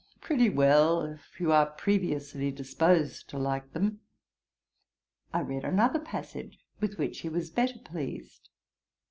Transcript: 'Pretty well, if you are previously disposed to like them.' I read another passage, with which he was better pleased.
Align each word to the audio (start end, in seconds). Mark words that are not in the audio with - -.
'Pretty 0.19 0.49
well, 0.49 1.03
if 1.03 1.39
you 1.39 1.51
are 1.51 1.67
previously 1.67 2.49
disposed 2.49 3.29
to 3.29 3.37
like 3.37 3.71
them.' 3.73 3.99
I 5.31 5.41
read 5.41 5.63
another 5.63 5.99
passage, 5.99 6.57
with 6.79 6.97
which 6.97 7.19
he 7.19 7.29
was 7.29 7.51
better 7.51 7.77
pleased. 7.77 8.49